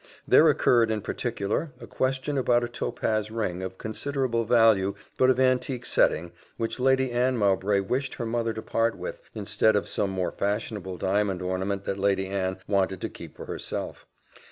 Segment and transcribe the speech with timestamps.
[0.27, 5.39] There occurred, in particular, a question about a topaz ring, of considerable value, but of
[5.39, 10.09] antique setting, which Lady Anne Mowbray wished her mother to part with, instead of some
[10.09, 14.07] more fashionable diamond ornament that Lady Anne wanted to keep for herself.